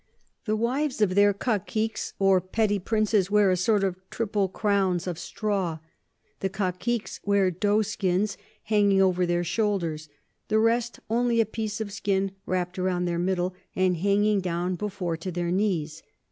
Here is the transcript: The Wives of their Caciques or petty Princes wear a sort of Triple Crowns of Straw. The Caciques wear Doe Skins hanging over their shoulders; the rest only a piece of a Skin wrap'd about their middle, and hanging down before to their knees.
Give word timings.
The 0.45 0.55
Wives 0.55 0.99
of 0.99 1.13
their 1.13 1.31
Caciques 1.31 2.13
or 2.17 2.41
petty 2.41 2.79
Princes 2.79 3.29
wear 3.29 3.51
a 3.51 3.55
sort 3.55 3.83
of 3.83 3.97
Triple 4.09 4.47
Crowns 4.49 5.05
of 5.05 5.19
Straw. 5.19 5.77
The 6.39 6.49
Caciques 6.49 7.19
wear 7.23 7.51
Doe 7.51 7.83
Skins 7.83 8.35
hanging 8.63 8.99
over 8.99 9.27
their 9.27 9.43
shoulders; 9.43 10.09
the 10.47 10.57
rest 10.57 10.99
only 11.07 11.39
a 11.39 11.45
piece 11.45 11.79
of 11.79 11.89
a 11.89 11.91
Skin 11.91 12.31
wrap'd 12.47 12.79
about 12.79 13.05
their 13.05 13.19
middle, 13.19 13.53
and 13.75 13.95
hanging 13.97 14.41
down 14.41 14.73
before 14.73 15.17
to 15.17 15.31
their 15.31 15.51
knees. 15.51 16.01